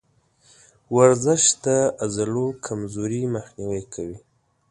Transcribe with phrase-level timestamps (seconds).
[0.95, 1.65] ورزش د
[2.03, 4.17] عضلو کمزوري مخنیوی کوي.